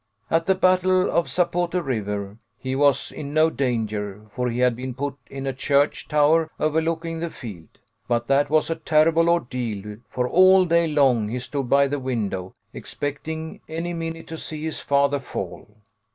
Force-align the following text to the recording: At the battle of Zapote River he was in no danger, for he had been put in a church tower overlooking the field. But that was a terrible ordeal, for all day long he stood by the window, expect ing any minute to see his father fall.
At 0.31 0.47
the 0.47 0.55
battle 0.55 1.11
of 1.11 1.27
Zapote 1.29 1.75
River 1.75 2.39
he 2.57 2.75
was 2.75 3.11
in 3.11 3.35
no 3.35 3.51
danger, 3.51 4.25
for 4.33 4.49
he 4.49 4.57
had 4.57 4.75
been 4.75 4.95
put 4.95 5.13
in 5.29 5.45
a 5.45 5.53
church 5.53 6.07
tower 6.07 6.49
overlooking 6.59 7.19
the 7.19 7.29
field. 7.29 7.77
But 8.07 8.25
that 8.25 8.49
was 8.49 8.71
a 8.71 8.75
terrible 8.77 9.29
ordeal, 9.29 9.97
for 10.09 10.27
all 10.27 10.65
day 10.65 10.87
long 10.87 11.29
he 11.29 11.37
stood 11.37 11.69
by 11.69 11.87
the 11.87 11.99
window, 11.99 12.55
expect 12.73 13.27
ing 13.27 13.61
any 13.69 13.93
minute 13.93 14.25
to 14.29 14.39
see 14.39 14.63
his 14.63 14.79
father 14.79 15.19
fall. 15.19 15.69